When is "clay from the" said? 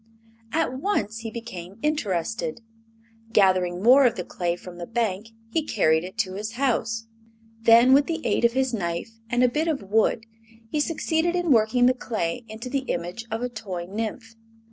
4.23-4.87